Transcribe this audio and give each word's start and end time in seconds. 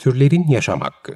Türlerin 0.00 0.48
Yaşam 0.48 0.80
Hakkı 0.80 1.12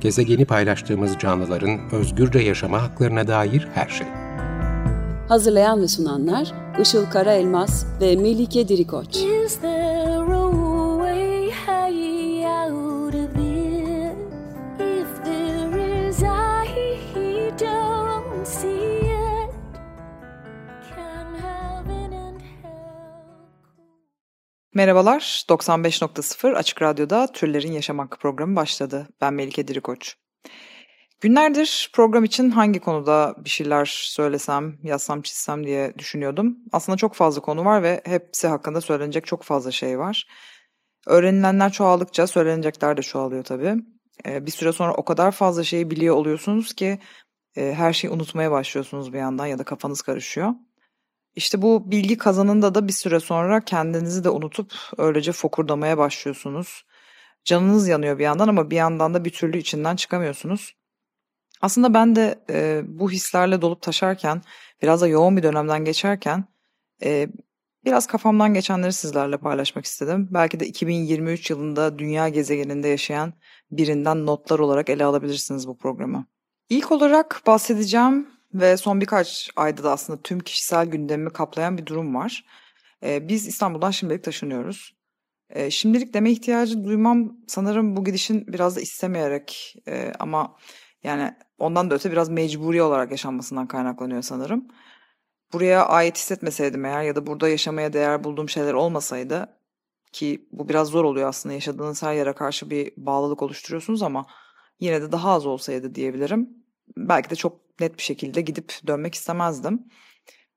Gezegeni 0.00 0.44
paylaştığımız 0.44 1.18
canlıların 1.18 1.80
özgürce 1.92 2.38
yaşama 2.38 2.82
haklarına 2.82 3.28
dair 3.28 3.68
her 3.74 3.88
şey. 3.88 4.06
Hazırlayan 5.28 5.82
ve 5.82 5.88
sunanlar 5.88 6.52
Işıl 6.80 7.06
Karaelmaz 7.06 7.86
ve 8.00 8.16
Melike 8.16 8.68
Dirikoç. 8.68 9.16
Is 9.16 9.62
Merhabalar, 24.76 25.44
95.0 25.48 26.54
Açık 26.54 26.82
Radyo'da 26.82 27.26
Türlerin 27.32 27.72
Yaşam 27.72 27.98
Hakkı 27.98 28.18
programı 28.18 28.56
başladı. 28.56 29.08
Ben 29.20 29.34
Melike 29.34 29.68
Dirikoç. 29.68 30.16
Günlerdir 31.20 31.90
program 31.94 32.24
için 32.24 32.50
hangi 32.50 32.80
konuda 32.80 33.34
bir 33.38 33.50
şeyler 33.50 33.84
söylesem, 34.04 34.78
yazsam, 34.82 35.22
çizsem 35.22 35.66
diye 35.66 35.94
düşünüyordum. 35.98 36.56
Aslında 36.72 36.96
çok 36.96 37.14
fazla 37.14 37.40
konu 37.40 37.64
var 37.64 37.82
ve 37.82 38.00
hepsi 38.04 38.48
hakkında 38.48 38.80
söylenecek 38.80 39.26
çok 39.26 39.42
fazla 39.42 39.70
şey 39.70 39.98
var. 39.98 40.26
Öğrenilenler 41.06 41.72
çoğaldıkça 41.72 42.26
söylenecekler 42.26 42.96
de 42.96 43.02
çoğalıyor 43.02 43.44
tabii. 43.44 43.74
Ee, 44.26 44.46
bir 44.46 44.50
süre 44.50 44.72
sonra 44.72 44.94
o 44.94 45.04
kadar 45.04 45.32
fazla 45.32 45.64
şeyi 45.64 45.90
biliyor 45.90 46.16
oluyorsunuz 46.16 46.74
ki 46.74 46.98
e, 47.56 47.74
her 47.74 47.92
şeyi 47.92 48.10
unutmaya 48.10 48.50
başlıyorsunuz 48.50 49.12
bir 49.12 49.18
yandan 49.18 49.46
ya 49.46 49.58
da 49.58 49.64
kafanız 49.64 50.02
karışıyor. 50.02 50.54
İşte 51.36 51.62
bu 51.62 51.90
bilgi 51.90 52.18
kazanında 52.18 52.74
da 52.74 52.88
bir 52.88 52.92
süre 52.92 53.20
sonra 53.20 53.64
kendinizi 53.64 54.24
de 54.24 54.30
unutup 54.30 54.72
öylece 54.98 55.32
fokurdamaya 55.32 55.98
başlıyorsunuz. 55.98 56.84
Canınız 57.44 57.88
yanıyor 57.88 58.18
bir 58.18 58.24
yandan 58.24 58.48
ama 58.48 58.70
bir 58.70 58.76
yandan 58.76 59.14
da 59.14 59.24
bir 59.24 59.30
türlü 59.30 59.58
içinden 59.58 59.96
çıkamıyorsunuz. 59.96 60.76
Aslında 61.60 61.94
ben 61.94 62.16
de 62.16 62.44
e, 62.50 62.82
bu 62.86 63.10
hislerle 63.10 63.62
dolup 63.62 63.82
taşarken, 63.82 64.42
biraz 64.82 65.00
da 65.00 65.06
yoğun 65.06 65.36
bir 65.36 65.42
dönemden 65.42 65.84
geçerken 65.84 66.44
e, 67.02 67.28
biraz 67.84 68.06
kafamdan 68.06 68.54
geçenleri 68.54 68.92
sizlerle 68.92 69.36
paylaşmak 69.36 69.84
istedim. 69.84 70.28
Belki 70.30 70.60
de 70.60 70.66
2023 70.66 71.50
yılında 71.50 71.98
dünya 71.98 72.28
gezegeninde 72.28 72.88
yaşayan 72.88 73.32
birinden 73.70 74.26
notlar 74.26 74.58
olarak 74.58 74.88
ele 74.88 75.04
alabilirsiniz 75.04 75.68
bu 75.68 75.78
programı. 75.78 76.26
İlk 76.68 76.92
olarak 76.92 77.42
bahsedeceğim 77.46 78.33
ve 78.54 78.76
son 78.76 79.00
birkaç 79.00 79.50
ayda 79.56 79.84
da 79.84 79.92
aslında 79.92 80.22
tüm 80.22 80.40
kişisel 80.40 80.86
gündemimi 80.86 81.30
kaplayan 81.30 81.78
bir 81.78 81.86
durum 81.86 82.14
var. 82.14 82.44
Biz 83.02 83.46
İstanbul'dan 83.46 83.90
şimdilik 83.90 84.24
taşınıyoruz. 84.24 84.94
Şimdilik 85.70 86.14
deme 86.14 86.30
ihtiyacı 86.30 86.84
duymam 86.84 87.36
sanırım 87.48 87.96
bu 87.96 88.04
gidişin 88.04 88.46
biraz 88.46 88.76
da 88.76 88.80
istemeyerek 88.80 89.76
ama 90.18 90.56
yani 91.02 91.34
ondan 91.58 91.90
da 91.90 91.94
öte 91.94 92.12
biraz 92.12 92.28
mecburi 92.28 92.82
olarak 92.82 93.10
yaşanmasından 93.10 93.68
kaynaklanıyor 93.68 94.22
sanırım. 94.22 94.68
Buraya 95.52 95.86
ait 95.86 96.16
hissetmeseydim 96.16 96.84
eğer 96.84 97.02
ya 97.02 97.16
da 97.16 97.26
burada 97.26 97.48
yaşamaya 97.48 97.92
değer 97.92 98.24
bulduğum 98.24 98.48
şeyler 98.48 98.74
olmasaydı 98.74 99.58
ki 100.12 100.48
bu 100.52 100.68
biraz 100.68 100.88
zor 100.88 101.04
oluyor 101.04 101.28
aslında 101.28 101.54
yaşadığınız 101.54 102.02
her 102.02 102.14
yere 102.14 102.32
karşı 102.32 102.70
bir 102.70 102.92
bağlılık 102.96 103.42
oluşturuyorsunuz 103.42 104.02
ama 104.02 104.26
yine 104.80 105.02
de 105.02 105.12
daha 105.12 105.30
az 105.32 105.46
olsaydı 105.46 105.94
diyebilirim. 105.94 106.63
Belki 106.96 107.30
de 107.30 107.34
çok 107.34 107.80
net 107.80 107.98
bir 107.98 108.02
şekilde 108.02 108.40
gidip 108.40 108.72
dönmek 108.86 109.14
istemezdim. 109.14 109.84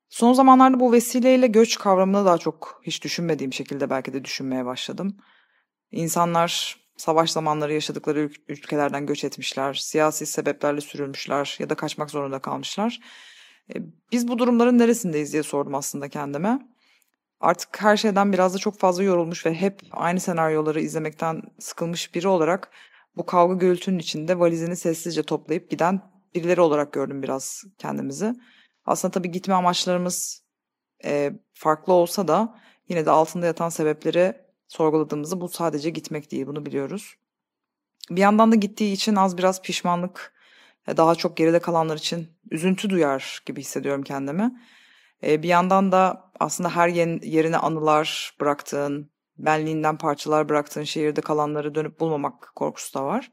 Son 0.08 0.32
zamanlarda 0.32 0.80
bu 0.80 0.92
vesileyle 0.92 1.46
göç 1.46 1.78
kavramını 1.78 2.24
daha 2.24 2.38
çok 2.38 2.80
hiç 2.82 3.04
düşünmediğim 3.04 3.52
şekilde 3.52 3.90
belki 3.90 4.12
de 4.12 4.24
düşünmeye 4.24 4.64
başladım. 4.64 5.16
İnsanlar 5.90 6.76
savaş 6.96 7.30
zamanları 7.30 7.72
yaşadıkları 7.74 8.20
ül- 8.20 8.40
ülkelerden 8.48 9.06
göç 9.06 9.24
etmişler, 9.24 9.74
siyasi 9.74 10.26
sebeplerle 10.26 10.80
sürülmüşler 10.80 11.56
ya 11.58 11.70
da 11.70 11.74
kaçmak 11.74 12.10
zorunda 12.10 12.38
kalmışlar. 12.38 13.00
E, 13.74 13.78
Biz 14.12 14.28
bu 14.28 14.38
durumların 14.38 14.78
neresindeyiz 14.78 15.32
diye 15.32 15.42
sordum 15.42 15.74
aslında 15.74 16.08
kendime. 16.08 16.58
Artık 17.40 17.82
her 17.82 17.96
şeyden 17.96 18.32
biraz 18.32 18.54
da 18.54 18.58
çok 18.58 18.78
fazla 18.78 19.02
yorulmuş 19.02 19.46
ve 19.46 19.54
hep 19.54 19.80
aynı 19.90 20.20
senaryoları 20.20 20.80
izlemekten 20.80 21.42
sıkılmış 21.58 22.14
biri 22.14 22.28
olarak 22.28 22.70
bu 23.16 23.26
kavga 23.26 23.54
gürültünün 23.54 23.98
içinde 23.98 24.38
valizini 24.38 24.76
sessizce 24.76 25.22
toplayıp 25.22 25.70
giden 25.70 26.00
birileri 26.34 26.60
olarak 26.60 26.92
gördüm 26.92 27.22
biraz 27.22 27.64
kendimizi. 27.78 28.34
Aslında 28.84 29.12
tabii 29.12 29.30
gitme 29.30 29.54
amaçlarımız 29.54 30.42
e, 31.04 31.32
farklı 31.52 31.92
olsa 31.92 32.28
da 32.28 32.58
yine 32.88 33.06
de 33.06 33.10
altında 33.10 33.46
yatan 33.46 33.68
sebepleri 33.68 34.34
sorguladığımızda 34.68 35.40
bu 35.40 35.48
sadece 35.48 35.90
gitmek 35.90 36.30
değil 36.30 36.46
bunu 36.46 36.66
biliyoruz. 36.66 37.14
Bir 38.10 38.20
yandan 38.20 38.52
da 38.52 38.56
gittiği 38.56 38.92
için 38.92 39.16
az 39.16 39.38
biraz 39.38 39.62
pişmanlık, 39.62 40.32
e, 40.88 40.96
daha 40.96 41.14
çok 41.14 41.36
geride 41.36 41.58
kalanlar 41.58 41.96
için 41.96 42.28
üzüntü 42.50 42.90
duyar 42.90 43.42
gibi 43.46 43.60
hissediyorum 43.60 44.02
kendimi. 44.02 44.60
E, 45.22 45.42
bir 45.42 45.48
yandan 45.48 45.92
da 45.92 46.30
aslında 46.40 46.76
her 46.76 46.88
yerine 46.88 47.56
anılar 47.56 48.36
bıraktığın, 48.40 49.10
benliğinden 49.38 49.98
parçalar 49.98 50.48
bıraktığın 50.48 50.84
şehirde 50.84 51.20
kalanları 51.20 51.74
dönüp 51.74 52.00
bulmamak 52.00 52.52
korkusu 52.56 52.94
da 52.94 53.04
var. 53.04 53.30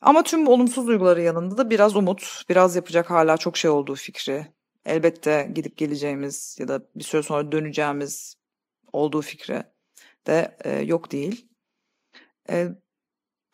Ama 0.00 0.22
tüm 0.22 0.48
olumsuz 0.48 0.86
duyguların 0.86 1.22
yanında 1.22 1.58
da 1.58 1.70
biraz 1.70 1.96
umut, 1.96 2.42
biraz 2.48 2.76
yapacak 2.76 3.10
hala 3.10 3.36
çok 3.36 3.56
şey 3.56 3.70
olduğu 3.70 3.94
fikri, 3.94 4.46
elbette 4.84 5.50
gidip 5.54 5.76
geleceğimiz 5.76 6.56
ya 6.60 6.68
da 6.68 6.80
bir 6.96 7.04
süre 7.04 7.22
sonra 7.22 7.52
döneceğimiz 7.52 8.34
olduğu 8.92 9.22
fikri 9.22 9.62
de 10.26 10.56
e, 10.64 10.80
yok 10.80 11.12
değil. 11.12 11.48
E, 12.50 12.68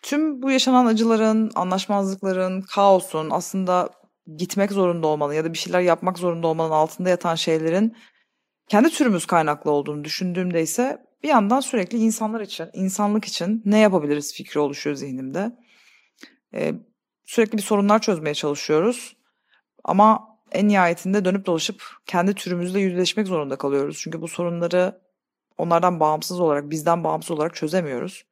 tüm 0.02 0.42
bu 0.42 0.50
yaşanan 0.50 0.86
acıların, 0.86 1.50
anlaşmazlıkların, 1.54 2.62
kaosun 2.62 3.30
aslında 3.30 3.90
gitmek 4.36 4.72
zorunda 4.72 5.06
olmanın 5.06 5.32
ya 5.32 5.44
da 5.44 5.52
bir 5.52 5.58
şeyler 5.58 5.80
yapmak 5.80 6.18
zorunda 6.18 6.46
olmanın 6.46 6.70
altında 6.70 7.08
yatan 7.08 7.34
şeylerin 7.34 7.96
kendi 8.68 8.90
türümüz 8.90 9.26
kaynaklı 9.26 9.70
olduğunu 9.70 10.04
düşündüğümde 10.04 10.62
ise 10.62 11.06
bir 11.22 11.28
yandan 11.28 11.60
sürekli 11.60 11.98
insanlar 11.98 12.40
için, 12.40 12.68
insanlık 12.72 13.24
için 13.24 13.62
ne 13.64 13.78
yapabiliriz 13.78 14.34
fikri 14.34 14.60
oluşuyor 14.60 14.96
zihnimde. 14.96 15.63
Sürekli 17.24 17.58
bir 17.58 17.62
sorunlar 17.62 17.98
çözmeye 17.98 18.34
çalışıyoruz. 18.34 19.16
Ama 19.84 20.38
en 20.52 20.68
nihayetinde 20.68 21.24
dönüp 21.24 21.46
dolaşıp 21.46 21.82
kendi 22.06 22.34
türümüzle 22.34 22.80
yüzleşmek 22.80 23.26
zorunda 23.26 23.56
kalıyoruz. 23.56 23.98
Çünkü 24.00 24.22
bu 24.22 24.28
sorunları 24.28 25.00
onlardan 25.58 26.00
bağımsız 26.00 26.40
olarak, 26.40 26.70
bizden 26.70 27.04
bağımsız 27.04 27.30
olarak 27.30 27.54
çözemiyoruz. 27.54 28.24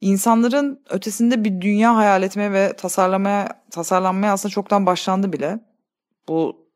İnsanların 0.00 0.82
ötesinde 0.90 1.44
bir 1.44 1.60
dünya 1.60 1.96
hayal 1.96 2.22
etmeye 2.22 2.52
ve 2.52 2.76
tasarlamaya, 2.76 3.64
tasarlanmaya 3.70 4.32
aslında 4.32 4.52
çoktan 4.52 4.86
başlandı 4.86 5.32
bile. 5.32 5.60
Bu 6.28 6.68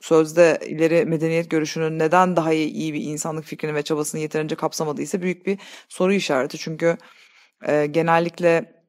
sözde 0.00 0.58
ileri 0.66 1.04
medeniyet 1.06 1.50
görüşünün 1.50 1.98
neden 1.98 2.36
daha 2.36 2.52
iyi, 2.52 2.68
iyi 2.68 2.94
bir 2.94 3.02
insanlık 3.02 3.44
fikrini 3.44 3.74
ve 3.74 3.82
çabasını 3.82 4.20
yeterince 4.20 4.54
kapsamadıysa 4.54 5.22
büyük 5.22 5.46
bir 5.46 5.58
soru 5.88 6.12
işareti. 6.12 6.58
Çünkü 6.58 6.96
e, 7.66 7.86
genellikle 7.86 8.81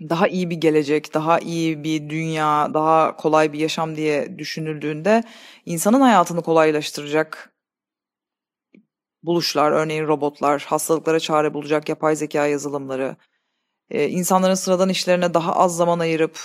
daha 0.00 0.28
iyi 0.28 0.50
bir 0.50 0.56
gelecek, 0.56 1.14
daha 1.14 1.38
iyi 1.38 1.84
bir 1.84 2.10
dünya, 2.10 2.74
daha 2.74 3.16
kolay 3.16 3.52
bir 3.52 3.58
yaşam 3.58 3.96
diye 3.96 4.38
düşünüldüğünde 4.38 5.22
insanın 5.66 6.00
hayatını 6.00 6.42
kolaylaştıracak 6.42 7.54
buluşlar, 9.22 9.72
örneğin 9.72 10.06
robotlar, 10.06 10.62
hastalıklara 10.68 11.20
çare 11.20 11.54
bulacak 11.54 11.88
yapay 11.88 12.16
zeka 12.16 12.46
yazılımları, 12.46 13.16
e, 13.90 14.08
insanların 14.08 14.54
sıradan 14.54 14.88
işlerine 14.88 15.34
daha 15.34 15.56
az 15.56 15.76
zaman 15.76 15.98
ayırıp 15.98 16.38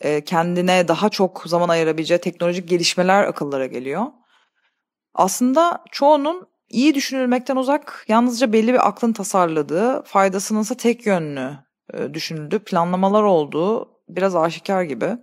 e, 0.00 0.24
kendine 0.24 0.88
daha 0.88 1.08
çok 1.08 1.42
zaman 1.46 1.68
ayırabileceği 1.68 2.20
teknolojik 2.20 2.68
gelişmeler 2.68 3.24
akıllara 3.24 3.66
geliyor. 3.66 4.06
Aslında 5.14 5.84
çoğunun 5.92 6.48
iyi 6.68 6.94
düşünülmekten 6.94 7.56
uzak, 7.56 8.04
yalnızca 8.08 8.52
belli 8.52 8.72
bir 8.72 8.88
aklın 8.88 9.12
tasarladığı, 9.12 10.02
faydasının 10.02 10.62
ise 10.62 10.76
tek 10.76 11.06
yönlü 11.06 11.69
e, 11.94 12.14
düşünüldüğü 12.14 12.58
planlamalar 12.58 13.22
olduğu 13.22 13.90
biraz 14.08 14.36
aşikar 14.36 14.82
gibi. 14.82 15.16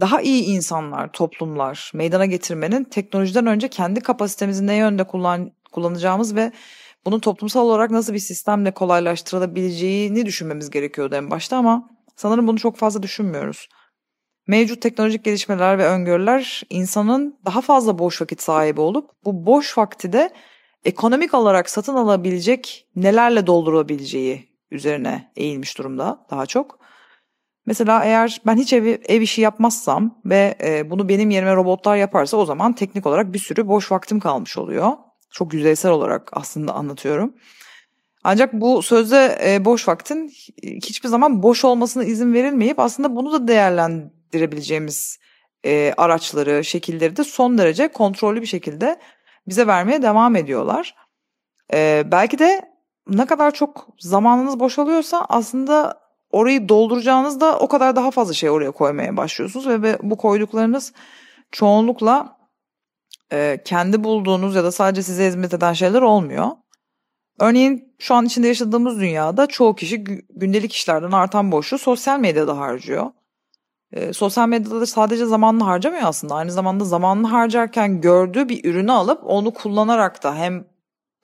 Daha 0.00 0.20
iyi 0.20 0.44
insanlar, 0.44 1.12
toplumlar 1.12 1.90
meydana 1.94 2.26
getirmenin 2.26 2.84
teknolojiden 2.84 3.46
önce 3.46 3.68
kendi 3.68 4.00
kapasitemizi 4.00 4.66
ne 4.66 4.74
yönde 4.74 5.04
kullan, 5.04 5.52
kullanacağımız 5.72 6.34
ve 6.34 6.52
bunun 7.04 7.18
toplumsal 7.18 7.66
olarak 7.66 7.90
nasıl 7.90 8.12
bir 8.12 8.18
sistemle 8.18 8.70
kolaylaştırılabileceğini 8.70 10.26
düşünmemiz 10.26 10.70
gerekiyordu 10.70 11.14
en 11.14 11.30
başta 11.30 11.56
ama 11.56 11.90
sanırım 12.16 12.46
bunu 12.46 12.58
çok 12.58 12.76
fazla 12.76 13.02
düşünmüyoruz. 13.02 13.68
Mevcut 14.46 14.82
teknolojik 14.82 15.24
gelişmeler 15.24 15.78
ve 15.78 15.86
öngörüler 15.86 16.62
insanın 16.70 17.38
daha 17.44 17.60
fazla 17.60 17.98
boş 17.98 18.22
vakit 18.22 18.42
sahibi 18.42 18.80
olup 18.80 19.10
bu 19.24 19.46
boş 19.46 19.78
vakti 19.78 20.12
de 20.12 20.30
ekonomik 20.84 21.34
olarak 21.34 21.70
satın 21.70 21.94
alabilecek 21.94 22.86
nelerle 22.96 23.46
doldurabileceği 23.46 24.53
üzerine 24.70 25.32
eğilmiş 25.36 25.78
durumda 25.78 26.26
daha 26.30 26.46
çok. 26.46 26.78
Mesela 27.66 28.04
eğer 28.04 28.40
ben 28.46 28.56
hiç 28.56 28.72
ev, 28.72 28.98
ev 29.08 29.20
işi 29.20 29.40
yapmazsam 29.40 30.20
ve 30.24 30.54
e, 30.64 30.90
bunu 30.90 31.08
benim 31.08 31.30
yerime 31.30 31.54
robotlar 31.54 31.96
yaparsa 31.96 32.36
o 32.36 32.44
zaman 32.44 32.72
teknik 32.72 33.06
olarak 33.06 33.32
bir 33.32 33.38
sürü 33.38 33.68
boş 33.68 33.92
vaktim 33.92 34.20
kalmış 34.20 34.58
oluyor. 34.58 34.92
Çok 35.30 35.54
yüzeysel 35.54 35.92
olarak 35.92 36.30
aslında 36.32 36.72
anlatıyorum. 36.74 37.34
Ancak 38.24 38.52
bu 38.52 38.82
sözde 38.82 39.38
e, 39.44 39.64
boş 39.64 39.88
vaktin 39.88 40.28
hiçbir 40.62 41.08
zaman 41.08 41.42
boş 41.42 41.64
olmasına 41.64 42.04
izin 42.04 42.34
verilmeyip 42.34 42.78
aslında 42.78 43.16
bunu 43.16 43.32
da 43.32 43.48
değerlendirebileceğimiz 43.48 45.18
e, 45.66 45.94
araçları, 45.96 46.64
şekilleri 46.64 47.16
de 47.16 47.24
son 47.24 47.58
derece 47.58 47.88
kontrollü 47.88 48.40
bir 48.40 48.46
şekilde 48.46 49.00
bize 49.48 49.66
vermeye 49.66 50.02
devam 50.02 50.36
ediyorlar. 50.36 50.94
E, 51.72 52.02
belki 52.06 52.38
de 52.38 52.73
ne 53.08 53.26
kadar 53.26 53.50
çok 53.50 53.88
zamanınız 53.98 54.60
boşalıyorsa 54.60 55.26
aslında 55.28 56.00
orayı 56.30 56.68
dolduracağınızda 56.68 57.58
o 57.58 57.68
kadar 57.68 57.96
daha 57.96 58.10
fazla 58.10 58.34
şey 58.34 58.50
oraya 58.50 58.70
koymaya 58.70 59.16
başlıyorsunuz 59.16 59.68
ve, 59.68 59.98
bu 60.02 60.16
koyduklarınız 60.16 60.92
çoğunlukla 61.52 62.36
e, 63.32 63.62
kendi 63.64 64.04
bulduğunuz 64.04 64.54
ya 64.54 64.64
da 64.64 64.72
sadece 64.72 65.02
size 65.02 65.26
hizmet 65.26 65.54
eden 65.54 65.72
şeyler 65.72 66.02
olmuyor. 66.02 66.50
Örneğin 67.40 67.94
şu 67.98 68.14
an 68.14 68.26
içinde 68.26 68.48
yaşadığımız 68.48 69.00
dünyada 69.00 69.46
çoğu 69.46 69.74
kişi 69.74 70.04
gündelik 70.30 70.72
işlerden 70.72 71.10
artan 71.10 71.52
boşluğu 71.52 71.78
sosyal 71.78 72.20
medyada 72.20 72.58
harcıyor. 72.58 73.10
E, 73.92 74.12
sosyal 74.12 74.48
medyada 74.48 74.80
da 74.80 74.86
sadece 74.86 75.26
zamanını 75.26 75.64
harcamıyor 75.64 76.02
aslında. 76.06 76.34
Aynı 76.34 76.52
zamanda 76.52 76.84
zamanını 76.84 77.26
harcarken 77.26 78.00
gördüğü 78.00 78.48
bir 78.48 78.64
ürünü 78.64 78.92
alıp 78.92 79.20
onu 79.24 79.54
kullanarak 79.54 80.22
da 80.22 80.36
hem 80.36 80.64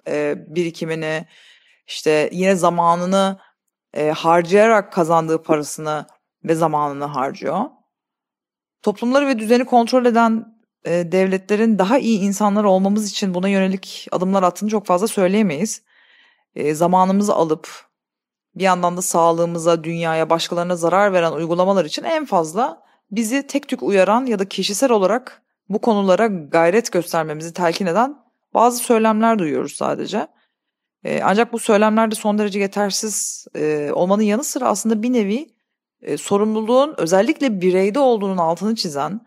e, 0.08 0.34
birikimini 0.48 1.26
işte 1.90 2.31
yine 2.32 2.56
zamanını 2.56 3.38
e, 3.94 4.10
harcayarak 4.10 4.92
kazandığı 4.92 5.42
parasını 5.42 6.06
ve 6.44 6.54
zamanını 6.54 7.04
harcıyor. 7.04 7.64
Toplumları 8.82 9.26
ve 9.26 9.38
düzeni 9.38 9.64
kontrol 9.64 10.04
eden 10.04 10.60
e, 10.84 11.12
devletlerin 11.12 11.78
daha 11.78 11.98
iyi 11.98 12.20
insanlar 12.20 12.64
olmamız 12.64 13.10
için 13.10 13.34
buna 13.34 13.48
yönelik 13.48 14.08
adımlar 14.12 14.42
attığını 14.42 14.70
çok 14.70 14.87
fazla 14.87 15.08
söyleyemeyiz. 15.08 15.82
E, 16.54 16.75
zamanımızı 16.75 17.34
alıp 17.34 17.69
bir 18.54 18.64
yandan 18.64 18.96
da 18.96 19.02
sağlığımıza, 19.02 19.84
dünyaya, 19.84 20.31
başkalarına 20.31 20.76
zarar 20.76 21.12
veren 21.12 21.32
uygulamalar 21.32 21.84
için 21.84 22.04
en 22.04 22.25
fazla 22.25 22.82
bizi 23.10 23.46
tek 23.46 23.69
tük 23.69 23.82
uyaran 23.82 24.26
ya 24.26 24.38
da 24.38 24.48
kişisel 24.48 24.92
olarak 24.92 25.42
bu 25.69 25.81
konulara 25.81 26.26
gayret 26.26 26.92
göstermemizi 26.92 27.52
telkin 27.52 27.87
eden 27.87 28.16
bazı 28.54 28.78
söylemler 28.78 29.38
duyuyoruz 29.38 29.72
sadece. 29.72 30.28
E, 31.05 31.20
ancak 31.23 31.52
bu 31.52 31.58
söylemler 31.58 32.11
de 32.11 32.14
son 32.14 32.38
derece 32.38 32.61
yetersiz 32.61 33.47
e, 33.56 33.91
olmanın 33.93 34.23
yanı 34.23 34.44
sıra 34.44 34.69
aslında 34.69 35.02
bir 35.02 35.12
nevi 35.12 35.55
e, 36.02 36.17
sorumluluğun 36.17 36.94
özellikle 36.99 37.61
bireyde 37.61 37.99
olduğunun 37.99 38.37
altını 38.37 38.75
çizen, 38.75 39.20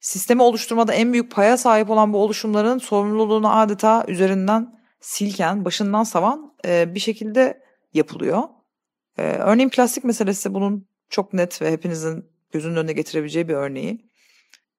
sistemi 0.00 0.42
oluşturmada 0.42 0.94
en 0.94 1.12
büyük 1.12 1.32
paya 1.32 1.56
sahip 1.56 1.90
olan 1.90 2.12
bu 2.12 2.18
oluşumların 2.18 2.78
sorumluluğunu 2.78 3.56
adeta 3.56 4.04
üzerinden 4.08 4.80
silken, 5.00 5.64
başından 5.64 6.04
savan 6.04 6.54
e, 6.66 6.94
bir 6.94 7.00
şekilde 7.00 7.62
yapılıyor. 7.94 8.42
E, 9.18 9.22
örneğin 9.22 9.68
plastik 9.68 10.04
meselesi 10.04 10.54
bunun 10.54 10.86
çok 11.10 11.32
net 11.32 11.62
ve 11.62 11.72
hepinizin 11.72 12.30
gözünün 12.52 12.76
önüne 12.76 12.92
getirebileceği 12.92 13.48
bir 13.48 13.54
örneği. 13.54 14.10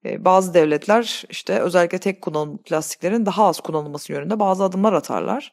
E, 0.04 0.24
bazı 0.24 0.54
devletler 0.54 1.24
işte 1.30 1.60
özellikle 1.60 1.98
tek 1.98 2.22
kullanım 2.22 2.58
plastiklerin 2.58 3.26
daha 3.26 3.44
az 3.44 3.60
kullanılması 3.60 4.12
yönünde 4.12 4.40
bazı 4.40 4.64
adımlar 4.64 4.92
atarlar. 4.92 5.52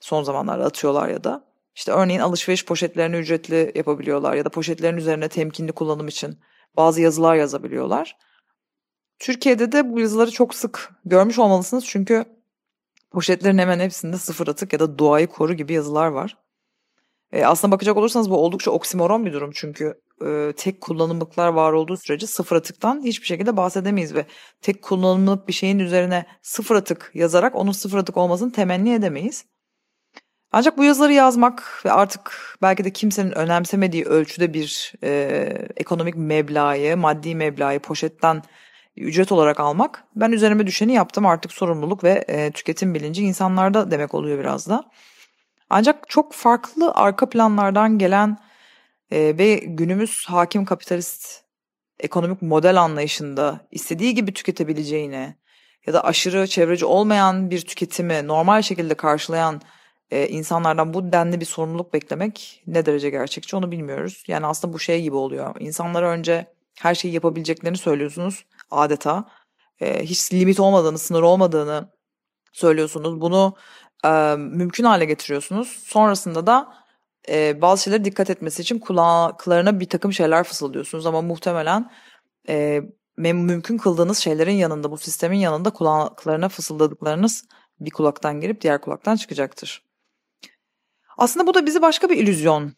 Son 0.00 0.22
zamanlarda 0.22 0.64
atıyorlar 0.64 1.08
ya 1.08 1.24
da. 1.24 1.44
İşte 1.74 1.92
örneğin 1.92 2.20
alışveriş 2.20 2.64
poşetlerini 2.64 3.16
ücretli 3.16 3.72
yapabiliyorlar 3.74 4.34
ya 4.34 4.44
da 4.44 4.48
poşetlerin 4.48 4.96
üzerine 4.96 5.28
temkinli 5.28 5.72
kullanım 5.72 6.08
için 6.08 6.38
bazı 6.76 7.00
yazılar 7.00 7.34
yazabiliyorlar. 7.34 8.16
Türkiye'de 9.18 9.72
de 9.72 9.92
bu 9.92 10.00
yazıları 10.00 10.30
çok 10.30 10.54
sık 10.54 10.90
görmüş 11.04 11.38
olmalısınız 11.38 11.84
çünkü 11.86 12.24
poşetlerin 13.10 13.58
hemen 13.58 13.80
hepsinde 13.80 14.16
sıfır 14.18 14.48
atık 14.48 14.72
ya 14.72 14.80
da 14.80 14.98
doğayı 14.98 15.26
koru 15.26 15.54
gibi 15.54 15.72
yazılar 15.72 16.06
var. 16.06 16.36
E, 17.32 17.44
aslına 17.44 17.72
bakacak 17.72 17.96
olursanız 17.96 18.30
bu 18.30 18.36
oldukça 18.36 18.70
oksimoron 18.70 19.26
bir 19.26 19.32
durum 19.32 19.50
çünkü 19.54 20.00
e, 20.26 20.52
tek 20.56 20.80
kullanımlıklar 20.80 21.48
var 21.48 21.72
olduğu 21.72 21.96
sürece 21.96 22.26
sıfır 22.26 22.56
atıktan 22.56 23.02
hiçbir 23.04 23.26
şekilde 23.26 23.56
bahsedemeyiz 23.56 24.14
ve 24.14 24.26
tek 24.60 24.82
kullanımlık 24.82 25.48
bir 25.48 25.52
şeyin 25.52 25.78
üzerine 25.78 26.26
sıfır 26.42 26.76
atık 26.76 27.10
yazarak 27.14 27.56
onun 27.56 27.72
sıfır 27.72 27.98
atık 27.98 28.16
olmasını 28.16 28.52
temenni 28.52 28.94
edemeyiz. 28.94 29.44
Ancak 30.52 30.78
bu 30.78 30.84
yazıları 30.84 31.12
yazmak 31.12 31.82
ve 31.84 31.92
artık 31.92 32.56
belki 32.62 32.84
de 32.84 32.92
kimsenin 32.92 33.30
önemsemediği 33.32 34.04
ölçüde 34.04 34.54
bir 34.54 34.92
e, 35.04 35.10
ekonomik 35.76 36.16
meblağı, 36.16 36.96
maddi 36.96 37.34
meblağı 37.34 37.78
poşetten 37.78 38.42
ücret 38.96 39.32
olarak 39.32 39.60
almak 39.60 40.04
ben 40.16 40.32
üzerime 40.32 40.66
düşeni 40.66 40.92
yaptım 40.92 41.26
artık 41.26 41.52
sorumluluk 41.52 42.04
ve 42.04 42.24
e, 42.28 42.50
tüketim 42.50 42.94
bilinci 42.94 43.22
insanlarda 43.22 43.90
demek 43.90 44.14
oluyor 44.14 44.38
biraz 44.38 44.68
da. 44.68 44.90
Ancak 45.70 46.08
çok 46.08 46.32
farklı 46.32 46.92
arka 46.94 47.28
planlardan 47.28 47.98
gelen 47.98 48.38
e, 49.10 49.38
ve 49.38 49.54
günümüz 49.54 50.24
hakim 50.28 50.64
kapitalist 50.64 51.44
ekonomik 52.00 52.42
model 52.42 52.80
anlayışında 52.80 53.60
istediği 53.70 54.14
gibi 54.14 54.32
tüketebileceğini 54.32 55.34
ya 55.86 55.94
da 55.94 56.04
aşırı 56.04 56.46
çevreci 56.46 56.84
olmayan 56.84 57.50
bir 57.50 57.60
tüketimi 57.60 58.26
normal 58.26 58.62
şekilde 58.62 58.94
karşılayan 58.94 59.62
e, 60.10 60.28
insanlardan 60.28 60.94
bu 60.94 61.12
denli 61.12 61.40
bir 61.40 61.44
sorumluluk 61.44 61.94
beklemek 61.94 62.62
ne 62.66 62.86
derece 62.86 63.10
gerçekçi 63.10 63.56
onu 63.56 63.70
bilmiyoruz. 63.70 64.24
Yani 64.28 64.46
aslında 64.46 64.74
bu 64.74 64.78
şey 64.78 65.02
gibi 65.02 65.16
oluyor. 65.16 65.56
İnsanlara 65.60 66.10
önce 66.10 66.46
her 66.78 66.94
şeyi 66.94 67.14
yapabileceklerini 67.14 67.78
söylüyorsunuz 67.78 68.44
adeta. 68.70 69.24
E, 69.80 70.02
hiç 70.04 70.32
limit 70.32 70.60
olmadığını, 70.60 70.98
sınır 70.98 71.22
olmadığını 71.22 71.92
söylüyorsunuz. 72.52 73.20
Bunu 73.20 73.56
e, 74.04 74.36
mümkün 74.38 74.84
hale 74.84 75.04
getiriyorsunuz. 75.04 75.68
Sonrasında 75.68 76.46
da 76.46 76.74
e, 77.28 77.62
bazı 77.62 77.82
şeylere 77.82 78.04
dikkat 78.04 78.30
etmesi 78.30 78.62
için 78.62 78.78
kulaklarına 78.78 79.80
bir 79.80 79.88
takım 79.88 80.12
şeyler 80.12 80.44
fısıldıyorsunuz. 80.44 81.06
Ama 81.06 81.22
muhtemelen 81.22 81.90
e, 82.48 82.82
mümkün 83.16 83.78
kıldığınız 83.78 84.18
şeylerin 84.18 84.52
yanında, 84.52 84.90
bu 84.90 84.98
sistemin 84.98 85.38
yanında 85.38 85.70
kulaklarına 85.70 86.48
fısıldadıklarınız 86.48 87.44
bir 87.80 87.90
kulaktan 87.90 88.40
girip 88.40 88.60
diğer 88.60 88.80
kulaktan 88.80 89.16
çıkacaktır. 89.16 89.89
Aslında 91.20 91.46
bu 91.46 91.54
da 91.54 91.66
bizi 91.66 91.82
başka 91.82 92.10
bir 92.10 92.16
illüzyonun 92.16 92.74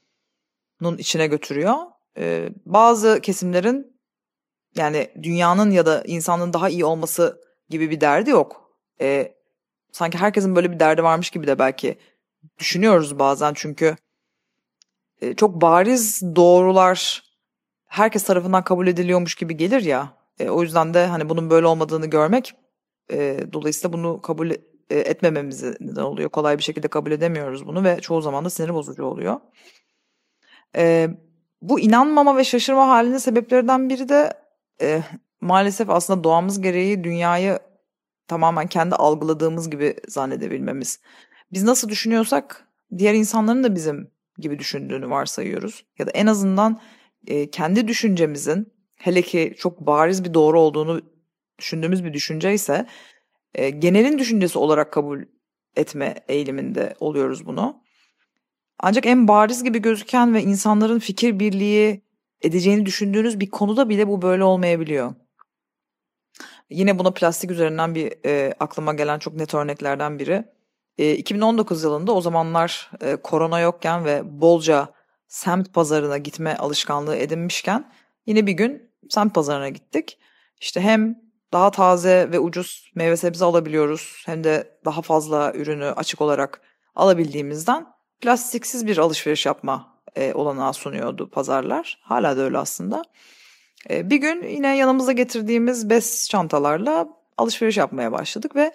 içine 0.98 1.26
götürüyor. 1.26 1.74
Ee, 2.18 2.48
bazı 2.66 3.20
kesimlerin 3.20 3.96
yani 4.76 5.10
dünyanın 5.22 5.70
ya 5.70 5.86
da 5.86 6.02
insanın 6.06 6.52
daha 6.52 6.68
iyi 6.68 6.84
olması 6.84 7.40
gibi 7.68 7.90
bir 7.90 8.00
derdi 8.00 8.30
yok. 8.30 8.70
Ee, 9.00 9.34
sanki 9.92 10.18
herkesin 10.18 10.56
böyle 10.56 10.72
bir 10.72 10.80
derdi 10.80 11.02
varmış 11.02 11.30
gibi 11.30 11.46
de 11.46 11.58
belki 11.58 11.98
düşünüyoruz 12.58 13.18
bazen 13.18 13.52
çünkü 13.54 13.96
e, 15.20 15.34
çok 15.34 15.60
bariz 15.60 16.22
doğrular 16.36 17.22
herkes 17.86 18.24
tarafından 18.24 18.64
kabul 18.64 18.86
ediliyormuş 18.86 19.34
gibi 19.34 19.56
gelir 19.56 19.82
ya. 19.82 20.16
E, 20.38 20.48
o 20.48 20.62
yüzden 20.62 20.94
de 20.94 21.06
hani 21.06 21.28
bunun 21.28 21.50
böyle 21.50 21.66
olmadığını 21.66 22.06
görmek 22.06 22.54
e, 23.10 23.46
dolayısıyla 23.52 23.92
bunu 23.92 24.22
kabul 24.22 24.50
e, 24.92 24.98
etmememize 24.98 25.76
neden 25.80 26.02
oluyor. 26.02 26.30
Kolay 26.30 26.58
bir 26.58 26.62
şekilde 26.62 26.88
kabul 26.88 27.10
edemiyoruz 27.10 27.66
bunu 27.66 27.84
ve 27.84 28.00
çoğu 28.00 28.22
zaman 28.22 28.44
da 28.44 28.50
sinir 28.50 28.74
bozucu 28.74 29.04
oluyor. 29.04 29.40
E, 30.76 31.08
bu 31.62 31.80
inanmama 31.80 32.36
ve 32.36 32.44
şaşırma 32.44 32.88
halinin 32.88 33.18
sebeplerinden 33.18 33.88
biri 33.88 34.08
de 34.08 34.32
e, 34.80 35.02
maalesef 35.40 35.90
aslında 35.90 36.24
doğamız 36.24 36.60
gereği 36.60 37.04
dünyayı 37.04 37.58
tamamen 38.28 38.66
kendi 38.66 38.94
algıladığımız 38.94 39.70
gibi 39.70 39.94
zannedebilmemiz. 40.08 41.00
Biz 41.52 41.62
nasıl 41.62 41.88
düşünüyorsak 41.88 42.68
diğer 42.98 43.14
insanların 43.14 43.64
da 43.64 43.74
bizim 43.74 44.10
gibi 44.38 44.58
düşündüğünü 44.58 45.10
varsayıyoruz. 45.10 45.84
Ya 45.98 46.06
da 46.06 46.10
en 46.10 46.26
azından 46.26 46.80
e, 47.26 47.50
kendi 47.50 47.88
düşüncemizin 47.88 48.72
hele 48.96 49.22
ki 49.22 49.54
çok 49.58 49.80
bariz 49.80 50.24
bir 50.24 50.34
doğru 50.34 50.60
olduğunu 50.60 51.02
düşündüğümüz 51.58 52.04
bir 52.04 52.12
düşünce 52.12 52.54
ise 52.54 52.86
e, 53.54 53.70
genelin 53.70 54.18
düşüncesi 54.18 54.58
olarak 54.58 54.92
kabul 54.92 55.22
etme 55.76 56.14
eğiliminde 56.28 56.94
oluyoruz 57.00 57.46
bunu. 57.46 57.82
Ancak 58.78 59.06
en 59.06 59.28
bariz 59.28 59.64
gibi 59.64 59.82
gözüken 59.82 60.34
ve 60.34 60.42
insanların 60.42 60.98
fikir 60.98 61.38
birliği 61.38 62.02
edeceğini 62.42 62.86
düşündüğünüz 62.86 63.40
bir 63.40 63.50
konuda 63.50 63.88
bile 63.88 64.08
bu 64.08 64.22
böyle 64.22 64.44
olmayabiliyor. 64.44 65.14
Yine 66.70 66.98
buna 66.98 67.10
plastik 67.10 67.50
üzerinden 67.50 67.94
bir 67.94 68.12
e, 68.26 68.54
aklıma 68.60 68.94
gelen 68.94 69.18
çok 69.18 69.34
net 69.34 69.54
örneklerden 69.54 70.18
biri. 70.18 70.44
E, 70.98 71.14
2019 71.14 71.84
yılında 71.84 72.12
o 72.12 72.20
zamanlar 72.20 72.90
e, 73.00 73.16
korona 73.16 73.60
yokken 73.60 74.04
ve 74.04 74.40
bolca 74.40 74.88
semt 75.28 75.74
pazarına 75.74 76.18
gitme 76.18 76.56
alışkanlığı 76.56 77.16
edinmişken 77.16 77.92
yine 78.26 78.46
bir 78.46 78.52
gün 78.52 78.90
semt 79.10 79.34
pazarına 79.34 79.68
gittik. 79.68 80.18
İşte 80.60 80.80
hem 80.80 81.21
daha 81.52 81.70
taze 81.70 82.28
ve 82.32 82.38
ucuz 82.38 82.92
meyve 82.94 83.16
sebze 83.16 83.44
alabiliyoruz. 83.44 84.22
Hem 84.26 84.44
de 84.44 84.78
daha 84.84 85.02
fazla 85.02 85.52
ürünü 85.54 85.84
açık 85.84 86.20
olarak 86.20 86.60
alabildiğimizden 86.94 87.86
plastiksiz 88.20 88.86
bir 88.86 88.98
alışveriş 88.98 89.46
yapma 89.46 89.98
e, 90.16 90.34
olanağı 90.34 90.74
sunuyordu 90.74 91.30
pazarlar. 91.30 91.98
Hala 92.02 92.36
da 92.36 92.40
öyle 92.42 92.58
aslında. 92.58 93.02
E, 93.90 94.10
bir 94.10 94.16
gün 94.16 94.42
yine 94.42 94.76
yanımıza 94.76 95.12
getirdiğimiz 95.12 95.90
bez 95.90 96.28
çantalarla 96.28 97.08
alışveriş 97.38 97.76
yapmaya 97.76 98.12
başladık 98.12 98.56
ve 98.56 98.74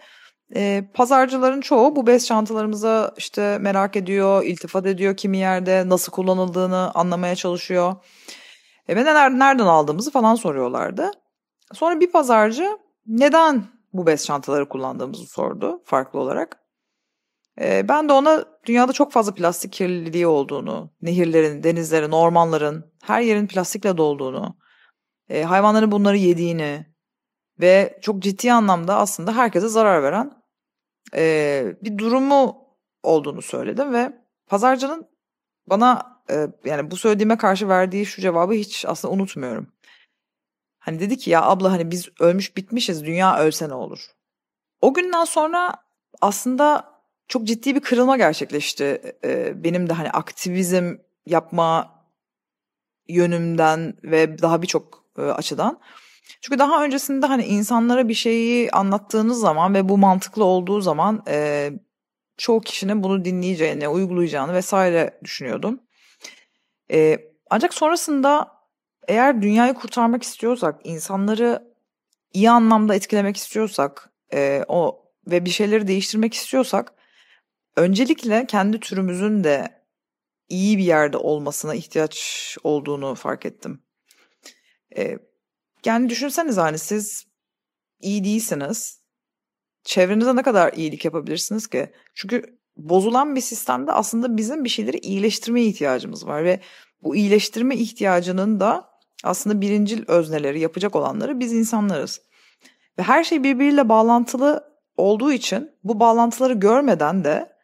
e, 0.55 0.83
pazarcıların 0.93 1.61
çoğu 1.61 1.95
bu 1.95 2.07
bez 2.07 2.27
çantalarımıza 2.27 3.13
işte 3.17 3.57
merak 3.57 3.95
ediyor, 3.95 4.43
iltifat 4.43 4.85
ediyor 4.85 5.17
kimi 5.17 5.37
yerde, 5.37 5.89
nasıl 5.89 6.11
kullanıldığını 6.11 6.91
anlamaya 6.93 7.35
çalışıyor. 7.35 7.95
E, 8.87 8.95
ve 8.95 9.05
neler, 9.05 9.31
nereden 9.31 9.65
aldığımızı 9.65 10.11
falan 10.11 10.35
soruyorlardı. 10.35 11.11
Sonra 11.73 11.99
bir 11.99 12.11
pazarcı 12.11 12.77
neden 13.07 13.63
bu 13.93 14.07
bez 14.07 14.25
çantaları 14.25 14.69
kullandığımızı 14.69 15.25
sordu 15.25 15.81
farklı 15.85 16.19
olarak. 16.19 16.59
E, 17.61 17.87
ben 17.89 18.09
de 18.09 18.13
ona 18.13 18.45
dünyada 18.65 18.93
çok 18.93 19.11
fazla 19.11 19.33
plastik 19.33 19.73
kirliliği 19.73 20.27
olduğunu, 20.27 20.91
nehirlerin, 21.01 21.63
denizlerin, 21.63 22.11
ormanların 22.11 22.93
her 23.03 23.21
yerin 23.21 23.47
plastikle 23.47 23.97
dolduğunu, 23.97 24.57
e, 25.29 25.43
hayvanların 25.43 25.91
bunları 25.91 26.17
yediğini 26.17 26.85
ve 27.59 27.99
çok 28.01 28.19
ciddi 28.19 28.53
anlamda 28.53 28.97
aslında 28.97 29.35
herkese 29.35 29.67
zarar 29.67 30.03
veren 30.03 30.43
e, 31.15 31.75
bir 31.81 31.97
durumu 31.97 32.67
olduğunu 33.03 33.41
söyledim 33.41 33.93
ve 33.93 34.13
pazarcının 34.47 35.07
bana 35.67 36.21
e, 36.29 36.47
yani 36.65 36.91
bu 36.91 36.97
söylediğime 36.97 37.37
karşı 37.37 37.67
verdiği 37.67 38.05
şu 38.05 38.21
cevabı 38.21 38.53
hiç 38.53 38.85
aslında 38.85 39.13
unutmuyorum. 39.13 39.67
Hani 40.87 40.99
dedi 40.99 41.17
ki 41.17 41.29
ya 41.29 41.41
abla 41.41 41.71
hani 41.71 41.91
biz 41.91 42.09
ölmüş 42.19 42.57
bitmişiz 42.57 43.05
dünya 43.05 43.39
ölse 43.39 43.69
ne 43.69 43.73
olur? 43.73 43.99
O 44.81 44.93
günden 44.93 45.25
sonra 45.25 45.73
aslında 46.21 46.93
çok 47.27 47.43
ciddi 47.43 47.75
bir 47.75 47.79
kırılma 47.79 48.17
gerçekleşti. 48.17 49.01
E, 49.23 49.63
benim 49.63 49.89
de 49.89 49.93
hani 49.93 50.11
aktivizm 50.11 50.95
yapma 51.25 51.95
yönümden 53.07 53.93
ve 54.03 54.41
daha 54.41 54.61
birçok 54.61 55.03
e, 55.17 55.21
açıdan. 55.21 55.79
Çünkü 56.41 56.59
daha 56.59 56.83
öncesinde 56.83 57.25
hani 57.25 57.45
insanlara 57.45 58.07
bir 58.07 58.13
şeyi 58.13 58.71
anlattığınız 58.71 59.39
zaman 59.39 59.73
ve 59.73 59.89
bu 59.89 59.97
mantıklı 59.97 60.43
olduğu 60.43 60.81
zaman 60.81 61.23
e, 61.27 61.71
çoğu 62.37 62.61
kişinin 62.61 63.03
bunu 63.03 63.25
dinleyeceğini, 63.25 63.87
uygulayacağını 63.87 64.53
vesaire 64.53 65.19
düşünüyordum. 65.23 65.79
E, 66.91 67.19
ancak 67.49 67.73
sonrasında 67.73 68.56
eğer 69.07 69.41
dünyayı 69.41 69.73
kurtarmak 69.73 70.23
istiyorsak, 70.23 70.81
insanları 70.83 71.73
iyi 72.33 72.49
anlamda 72.49 72.95
etkilemek 72.95 73.37
istiyorsak, 73.37 74.09
e, 74.33 74.63
o 74.67 75.05
ve 75.27 75.45
bir 75.45 75.49
şeyleri 75.49 75.87
değiştirmek 75.87 76.33
istiyorsak, 76.33 76.93
öncelikle 77.75 78.45
kendi 78.45 78.79
türümüzün 78.79 79.43
de 79.43 79.83
iyi 80.49 80.77
bir 80.77 80.83
yerde 80.83 81.17
olmasına 81.17 81.75
ihtiyaç 81.75 82.57
olduğunu 82.63 83.15
fark 83.15 83.45
ettim. 83.45 83.83
E, 84.97 85.17
yani 85.85 86.09
düşünseniz 86.09 86.57
hani 86.57 86.77
siz 86.77 87.25
iyi 88.01 88.23
değilsiniz. 88.23 89.01
Çevrenize 89.83 90.35
ne 90.35 90.41
kadar 90.41 90.73
iyilik 90.73 91.05
yapabilirsiniz 91.05 91.67
ki? 91.67 91.91
Çünkü 92.13 92.59
bozulan 92.77 93.35
bir 93.35 93.41
sistemde 93.41 93.91
aslında 93.91 94.37
bizim 94.37 94.63
bir 94.63 94.69
şeyleri 94.69 94.97
iyileştirmeye 94.97 95.67
ihtiyacımız 95.67 96.27
var 96.27 96.43
ve 96.43 96.59
bu 97.03 97.15
iyileştirme 97.15 97.75
ihtiyacının 97.75 98.59
da 98.59 98.96
aslında 99.23 99.61
birincil 99.61 100.03
özneleri 100.07 100.59
yapacak 100.59 100.95
olanları 100.95 101.39
biz 101.39 101.53
insanlarız. 101.53 102.21
Ve 102.99 103.03
her 103.03 103.23
şey 103.23 103.43
birbiriyle 103.43 103.89
bağlantılı 103.89 104.63
olduğu 104.97 105.31
için 105.31 105.71
bu 105.83 105.99
bağlantıları 105.99 106.53
görmeden 106.53 107.23
de 107.23 107.57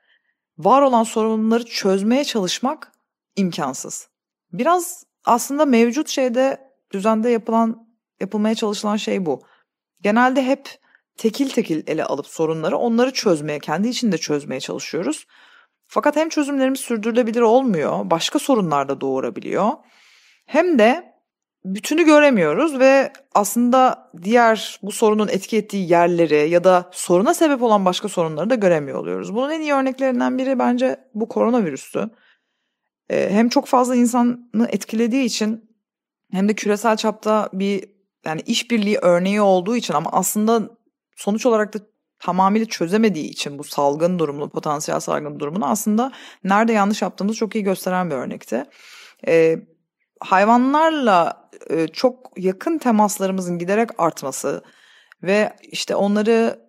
var 0.58 0.82
olan 0.82 1.04
sorunları 1.04 1.66
çözmeye 1.66 2.24
çalışmak 2.24 2.92
imkansız. 3.36 4.08
Biraz 4.52 5.04
aslında 5.26 5.66
mevcut 5.66 6.10
şeyde 6.10 6.58
düzende 6.92 7.30
yapılan 7.30 7.88
yapılmaya 8.20 8.56
çalışılan 8.56 8.98
şey 8.98 9.26
bu. 9.26 9.42
Genelde 10.02 10.46
hep 10.46 10.70
tekil 11.18 11.50
tekil 11.50 11.84
ele 11.88 12.06
alıp 12.06 12.28
sorunları 12.28 12.78
onları 12.78 13.14
çözmeye, 13.14 13.60
kendi 13.60 13.88
içinde 13.88 14.18
çözmeye 14.18 14.60
çalışıyoruz. 14.60 15.26
Fakat 15.88 16.16
hem 16.16 16.30
çözümlerimiz 16.30 16.80
sürdürülebilir 16.80 17.42
olmuyor, 17.42 18.10
başka 18.10 18.40
sorunlar 18.40 18.90
da 18.90 19.02
doğurabiliyor. 19.02 19.72
Hem 20.46 20.80
de 20.80 21.13
bütünü 21.66 22.06
göremiyoruz 22.06 22.80
ve 22.80 23.14
aslında 23.36 24.12
diğer 24.24 24.80
bu 24.84 24.92
sorunun 24.92 25.28
etki 25.28 25.58
ettiği 25.58 25.90
yerleri 25.90 26.50
ya 26.50 26.64
da 26.64 26.90
soruna 26.92 27.34
sebep 27.34 27.64
olan 27.64 27.86
başka 27.86 28.10
sorunları 28.10 28.50
da 28.50 28.56
göremiyor 28.56 29.00
oluyoruz. 29.00 29.36
Bunun 29.36 29.52
en 29.52 29.62
iyi 29.62 29.74
örneklerinden 29.74 30.38
biri 30.38 30.60
bence 30.60 31.00
bu 31.14 31.28
koronavirüstü. 31.28 32.10
Ee, 33.10 33.30
hem 33.32 33.50
çok 33.50 33.68
fazla 33.68 33.96
insanı 33.96 34.68
etkilediği 34.70 35.24
için 35.24 35.70
hem 36.32 36.50
de 36.50 36.54
küresel 36.54 36.98
çapta 36.98 37.50
bir 37.54 37.86
yani 38.26 38.42
işbirliği 38.46 38.98
örneği 38.98 39.42
olduğu 39.42 39.76
için 39.76 39.94
ama 39.94 40.10
aslında 40.14 40.70
sonuç 41.16 41.46
olarak 41.46 41.74
da 41.74 41.80
tamamıyla 42.20 42.66
çözemediği 42.66 43.30
için 43.30 43.60
bu 43.60 43.64
salgın 43.64 44.20
durumunu, 44.20 44.50
potansiyel 44.50 45.00
salgın 45.00 45.40
durumunu 45.40 45.66
aslında 45.66 46.12
nerede 46.44 46.74
yanlış 46.74 47.02
yaptığımızı 47.02 47.38
çok 47.38 47.56
iyi 47.56 47.64
gösteren 47.64 48.10
bir 48.10 48.16
örnekti. 48.16 48.66
Ee, 49.28 49.60
hayvanlarla 50.24 51.50
e, 51.70 51.88
çok 51.88 52.32
yakın 52.38 52.78
temaslarımızın 52.78 53.60
giderek 53.60 53.90
artması 53.98 54.64
ve 55.24 55.54
işte 55.62 55.96
onları 55.96 56.60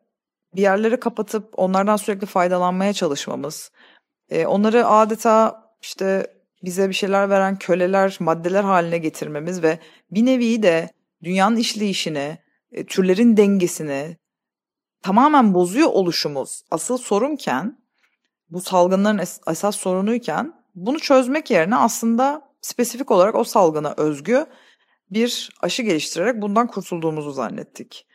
bir 0.57 0.63
yerlere 0.63 1.01
kapatıp 1.01 1.49
onlardan 1.57 1.97
sürekli 1.97 2.27
faydalanmaya 2.27 2.93
çalışmamız, 2.93 3.71
e, 4.31 4.47
onları 4.47 4.87
adeta 4.87 5.63
işte 5.83 6.27
bize 6.65 6.89
bir 6.89 6.95
şeyler 6.95 7.31
veren 7.31 7.59
köleler, 7.59 8.17
maddeler 8.21 8.65
haline 8.65 8.99
getirmemiz 8.99 9.63
ve 9.63 9.79
bir 10.11 10.27
nevi 10.27 10.63
de 10.63 10.91
dünyanın 11.23 11.57
işleyişini, 11.57 12.39
e, 12.73 12.87
türlerin 12.87 13.37
dengesini 13.37 14.17
tamamen 15.03 15.55
bozuyor 15.55 15.89
oluşumuz. 15.89 16.63
Asıl 16.71 16.99
sorunken, 16.99 17.85
bu 18.51 18.61
salgınların 18.61 19.19
es- 19.19 19.51
esas 19.51 19.77
sorunuyken 19.77 20.65
bunu 20.75 20.99
çözmek 20.99 21.51
yerine 21.51 21.77
aslında 21.77 22.54
spesifik 22.65 23.11
olarak 23.11 23.35
o 23.35 23.45
salgına 23.45 23.95
özgü 23.97 24.47
bir 25.11 25.51
aşı 25.61 25.83
geliştirerek 25.83 26.43
bundan 26.43 26.67
kurtulduğumuzu 26.67 27.31
zannettik. 27.31 28.07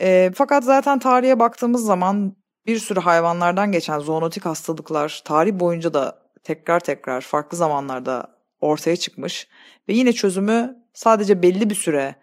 E, 0.00 0.30
fakat 0.34 0.64
zaten 0.64 0.98
tarihe 0.98 1.38
baktığımız 1.38 1.84
zaman 1.84 2.36
bir 2.66 2.78
sürü 2.78 3.00
hayvanlardan 3.00 3.72
geçen 3.72 3.98
zoonotik 3.98 4.44
hastalıklar 4.44 5.22
tarih 5.24 5.52
boyunca 5.52 5.94
da 5.94 6.18
tekrar 6.42 6.80
tekrar 6.80 7.20
farklı 7.20 7.56
zamanlarda 7.56 8.38
ortaya 8.60 8.96
çıkmış 8.96 9.48
ve 9.88 9.92
yine 9.92 10.12
çözümü 10.12 10.76
sadece 10.92 11.42
belli 11.42 11.70
bir 11.70 11.74
süre 11.74 12.14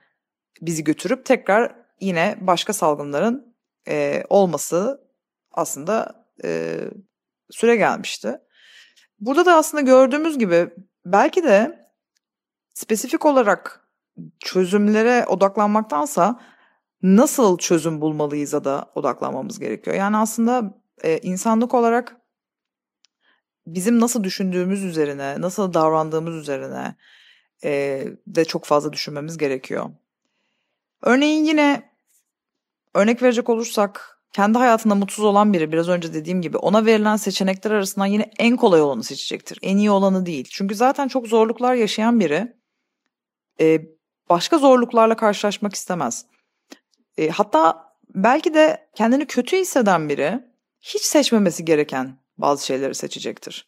bizi 0.61 0.83
götürüp 0.83 1.25
tekrar 1.25 1.75
yine 1.99 2.37
başka 2.41 2.73
salgınların 2.73 3.55
e, 3.87 4.23
olması 4.29 5.01
aslında 5.51 6.25
e, 6.43 6.79
süre 7.49 7.75
gelmişti. 7.75 8.37
Burada 9.19 9.45
da 9.45 9.55
aslında 9.55 9.81
gördüğümüz 9.81 10.39
gibi 10.39 10.69
belki 11.05 11.43
de 11.43 11.87
spesifik 12.73 13.25
olarak 13.25 13.87
çözümlere 14.39 15.25
odaklanmaktansa 15.25 16.39
nasıl 17.01 17.57
çözüm 17.57 18.01
bulmalıyız'a 18.01 18.63
da 18.63 18.91
odaklanmamız 18.95 19.59
gerekiyor. 19.59 19.95
Yani 19.95 20.17
aslında 20.17 20.81
e, 21.03 21.17
insanlık 21.17 21.73
olarak 21.73 22.17
bizim 23.67 23.99
nasıl 23.99 24.23
düşündüğümüz 24.23 24.83
üzerine, 24.83 25.41
nasıl 25.41 25.73
davrandığımız 25.73 26.35
üzerine 26.35 26.95
e, 27.63 28.03
de 28.27 28.45
çok 28.45 28.65
fazla 28.65 28.93
düşünmemiz 28.93 29.37
gerekiyor. 29.37 29.89
Örneğin 31.01 31.45
yine 31.45 31.91
örnek 32.93 33.21
verecek 33.21 33.49
olursak 33.49 34.20
kendi 34.33 34.57
hayatında 34.57 34.95
mutsuz 34.95 35.25
olan 35.25 35.53
biri 35.53 35.71
biraz 35.71 35.89
önce 35.89 36.13
dediğim 36.13 36.41
gibi 36.41 36.57
ona 36.57 36.85
verilen 36.85 37.15
seçenekler 37.15 37.71
arasından 37.71 38.05
yine 38.05 38.31
en 38.39 38.57
kolay 38.57 38.81
olanı 38.81 39.03
seçecektir. 39.03 39.59
En 39.61 39.77
iyi 39.77 39.91
olanı 39.91 40.25
değil. 40.25 40.47
Çünkü 40.51 40.75
zaten 40.75 41.07
çok 41.07 41.27
zorluklar 41.27 41.73
yaşayan 41.73 42.19
biri 42.19 42.53
e, 43.59 43.81
başka 44.29 44.57
zorluklarla 44.57 45.15
karşılaşmak 45.15 45.73
istemez. 45.75 46.25
E, 47.17 47.29
hatta 47.29 47.85
belki 48.15 48.53
de 48.53 48.89
kendini 48.95 49.25
kötü 49.25 49.57
hisseden 49.57 50.09
biri 50.09 50.39
hiç 50.81 51.01
seçmemesi 51.01 51.65
gereken 51.65 52.19
bazı 52.37 52.65
şeyleri 52.65 52.95
seçecektir. 52.95 53.67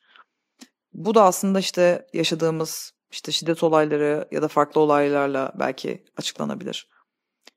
Bu 0.94 1.16
da 1.16 1.24
aslında 1.24 1.60
işte 1.60 2.08
yaşadığımız 2.14 2.94
işte 3.12 3.32
şiddet 3.32 3.64
olayları 3.64 4.28
ya 4.32 4.42
da 4.42 4.48
farklı 4.48 4.82
olaylarla 4.82 5.52
belki 5.56 6.06
açıklanabilir. 6.18 6.90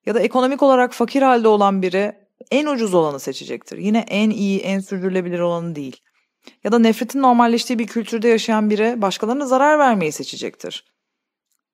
Ya 0.06 0.14
da 0.14 0.20
ekonomik 0.20 0.62
olarak 0.62 0.94
fakir 0.94 1.22
halde 1.22 1.48
olan 1.48 1.82
biri 1.82 2.25
en 2.50 2.66
ucuz 2.66 2.94
olanı 2.94 3.20
seçecektir. 3.20 3.78
Yine 3.78 3.98
en 3.98 4.30
iyi, 4.30 4.60
en 4.60 4.80
sürdürülebilir 4.80 5.40
olanı 5.40 5.74
değil. 5.74 5.96
Ya 6.64 6.72
da 6.72 6.78
nefretin 6.78 7.22
normalleştiği 7.22 7.78
bir 7.78 7.86
kültürde 7.86 8.28
yaşayan 8.28 8.70
biri 8.70 9.02
başkalarına 9.02 9.46
zarar 9.46 9.78
vermeyi 9.78 10.12
seçecektir. 10.12 10.84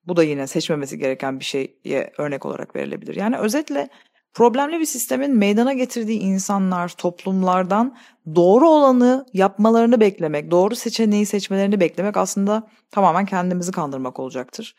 Bu 0.07 0.17
da 0.17 0.23
yine 0.23 0.47
seçmemesi 0.47 0.97
gereken 0.97 1.39
bir 1.39 1.45
şeye 1.45 2.13
örnek 2.17 2.45
olarak 2.45 2.75
verilebilir. 2.75 3.15
Yani 3.15 3.37
özetle 3.37 3.89
problemli 4.33 4.79
bir 4.79 4.85
sistemin 4.85 5.35
meydana 5.35 5.73
getirdiği 5.73 6.19
insanlar, 6.19 6.89
toplumlardan 6.89 7.97
doğru 8.35 8.69
olanı 8.69 9.25
yapmalarını 9.33 9.99
beklemek, 9.99 10.51
doğru 10.51 10.75
seçeneği 10.75 11.25
seçmelerini 11.25 11.79
beklemek 11.79 12.17
aslında 12.17 12.67
tamamen 12.91 13.25
kendimizi 13.25 13.71
kandırmak 13.71 14.19
olacaktır. 14.19 14.75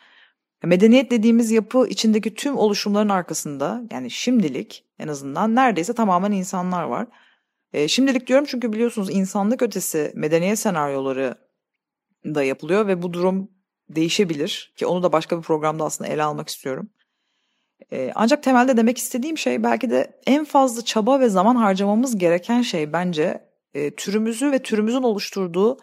Medeniyet 0.64 1.10
dediğimiz 1.10 1.50
yapı 1.50 1.86
içindeki 1.88 2.34
tüm 2.34 2.56
oluşumların 2.56 3.08
arkasında 3.08 3.82
yani 3.90 4.10
şimdilik 4.10 4.84
en 4.98 5.08
azından 5.08 5.54
neredeyse 5.54 5.92
tamamen 5.92 6.32
insanlar 6.32 6.82
var. 6.82 7.06
E, 7.72 7.88
şimdilik 7.88 8.26
diyorum 8.26 8.46
çünkü 8.48 8.72
biliyorsunuz 8.72 9.10
insanlık 9.10 9.62
ötesi 9.62 10.12
medeniyet 10.14 10.58
senaryoları 10.58 11.34
da 12.24 12.42
yapılıyor 12.42 12.86
ve 12.86 13.02
bu 13.02 13.12
durum 13.12 13.50
değişebilir 13.88 14.72
ki 14.76 14.86
onu 14.86 15.02
da 15.02 15.12
başka 15.12 15.38
bir 15.38 15.42
programda 15.42 15.84
aslında 15.84 16.10
ele 16.10 16.22
almak 16.22 16.48
istiyorum. 16.48 16.90
E, 17.92 18.12
ancak 18.14 18.42
temelde 18.42 18.76
demek 18.76 18.98
istediğim 18.98 19.38
şey 19.38 19.62
belki 19.62 19.90
de 19.90 20.20
en 20.26 20.44
fazla 20.44 20.84
çaba 20.84 21.20
ve 21.20 21.28
zaman 21.28 21.56
harcamamız 21.56 22.18
gereken 22.18 22.62
şey 22.62 22.92
bence 22.92 23.48
e, 23.74 23.94
türümüzü 23.94 24.52
ve 24.52 24.58
türümüzün 24.58 25.02
oluşturduğu 25.02 25.78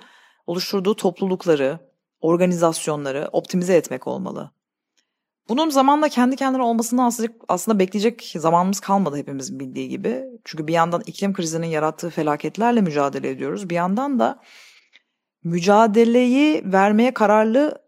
oluşturduğu 0.47 0.95
toplulukları, 0.95 1.79
organizasyonları 2.21 3.29
optimize 3.31 3.75
etmek 3.75 4.07
olmalı. 4.07 4.51
Bunun 5.51 5.69
zamanla 5.69 6.09
kendi 6.09 6.35
kendine 6.35 6.63
olmasını 6.63 7.09
aslında, 7.47 7.79
bekleyecek 7.79 8.33
zamanımız 8.35 8.79
kalmadı 8.79 9.17
hepimizin 9.17 9.59
bildiği 9.59 9.89
gibi. 9.89 10.23
Çünkü 10.45 10.67
bir 10.67 10.73
yandan 10.73 11.03
iklim 11.05 11.33
krizinin 11.33 11.67
yarattığı 11.67 12.09
felaketlerle 12.09 12.81
mücadele 12.81 13.29
ediyoruz. 13.29 13.69
Bir 13.69 13.75
yandan 13.75 14.19
da 14.19 14.39
mücadeleyi 15.43 16.61
vermeye 16.65 17.13
kararlı 17.13 17.81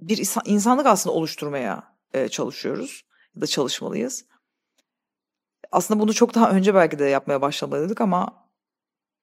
bir 0.00 0.22
insanlık 0.44 0.86
aslında 0.86 1.16
oluşturmaya 1.16 1.96
e, 2.14 2.28
çalışıyoruz 2.28 3.04
ya 3.36 3.42
da 3.42 3.46
çalışmalıyız. 3.46 4.24
Aslında 5.72 6.00
bunu 6.00 6.14
çok 6.14 6.34
daha 6.34 6.50
önce 6.50 6.74
belki 6.74 6.98
de 6.98 7.04
yapmaya 7.04 7.40
başlamalıydık 7.40 8.00
ama 8.00 8.48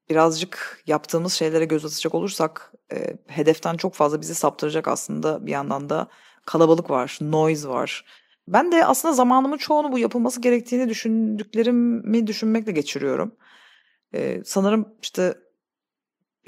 birazcık 0.10 0.84
yaptığımız 0.88 1.34
şeylere 1.34 1.66
göz 1.66 1.86
atacak 1.86 2.16
olursak 2.16 2.74
e, 2.94 3.18
hedeften 3.28 3.78
çok 3.78 3.94
fazla 3.94 4.22
bizi 4.22 4.36
saptıracak 4.36 4.88
aslında 4.88 5.46
bir 5.46 5.52
yandan 5.52 5.90
da 5.90 6.08
kalabalık 6.46 6.90
var, 6.90 7.18
noise 7.22 7.68
var. 7.68 8.06
Ben 8.48 8.72
de 8.72 8.86
aslında 8.86 9.14
zamanımın 9.14 9.58
çoğunu 9.58 9.92
bu 9.92 10.00
yapılması 10.00 10.42
gerektiğini 10.42 10.90
düşündüklerimi 10.90 12.28
düşünmekle 12.28 12.72
geçiriyorum. 12.72 13.36
Ee, 14.14 14.42
sanırım 14.46 14.88
işte 15.02 15.36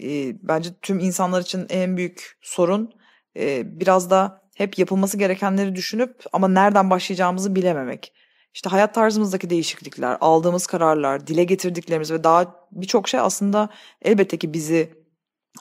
e, 0.03 0.35
bence 0.47 0.69
tüm 0.81 0.99
insanlar 0.99 1.41
için 1.41 1.65
en 1.69 1.97
büyük 1.97 2.37
sorun 2.41 2.93
e, 3.37 3.79
biraz 3.79 4.09
da 4.09 4.41
hep 4.55 4.79
yapılması 4.79 5.17
gerekenleri 5.17 5.75
düşünüp 5.75 6.23
ama 6.33 6.47
nereden 6.47 6.89
başlayacağımızı 6.89 7.55
bilememek. 7.55 8.13
İşte 8.53 8.69
hayat 8.69 8.93
tarzımızdaki 8.93 9.49
değişiklikler, 9.49 10.17
aldığımız 10.21 10.67
kararlar, 10.67 11.27
dile 11.27 11.43
getirdiklerimiz 11.43 12.11
ve 12.11 12.23
daha 12.23 12.55
birçok 12.71 13.07
şey 13.07 13.19
aslında 13.19 13.69
elbette 14.01 14.37
ki 14.37 14.53
bizi 14.53 15.04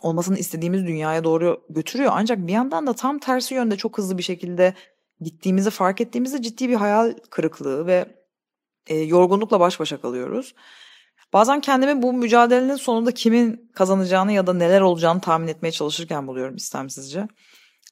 olmasını 0.03 0.39
istediğimiz 0.39 0.87
dünyaya 0.87 1.25
doğru 1.25 1.65
götürüyor. 1.71 2.13
Ancak 2.15 2.39
bir 2.47 2.53
yandan 2.53 2.87
da 2.87 2.93
tam 2.93 3.19
tersi 3.19 3.55
yönde 3.55 3.77
çok 3.77 3.99
hızlı 3.99 4.19
bir 4.19 4.23
şekilde 4.23 4.75
gittiğimizi 5.21 5.71
fark 5.71 6.01
ettiğimizde 6.01 6.43
ciddi 6.43 6.69
bir 6.69 6.75
hayal 6.75 7.15
kırıklığı 7.31 7.87
ve 7.87 8.07
e, 8.87 8.97
yorgunlukla 8.97 9.61
baş 9.61 9.81
başa 9.81 10.01
kalıyoruz. 10.01 10.55
Bazen 11.33 11.61
kendimi 11.61 12.03
bu 12.03 12.13
mücadelenin 12.13 12.77
sonunda 12.77 13.13
kimin 13.13 13.71
kazanacağını 13.75 14.33
ya 14.33 14.47
da 14.47 14.55
neler 14.55 14.81
olacağını 14.81 15.21
tahmin 15.21 15.49
etmeye 15.49 15.73
çalışırken 15.73 16.27
buluyorum 16.27 16.57
istemsizce. 16.57 17.29